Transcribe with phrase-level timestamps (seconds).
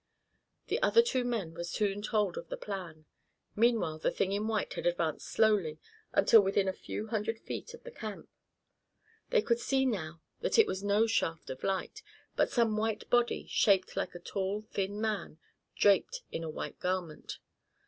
[0.65, 3.05] The two other men were soon told of the plan.
[3.55, 5.77] Meanwhile the thing in white had advanced slowly,
[6.11, 8.27] until within a few hundred feet of the camp.
[9.29, 12.01] They could see now that it was no shaft of light,
[12.35, 15.37] but some white body, shaped like a tall, thin man,
[15.75, 17.37] draped in a white garment.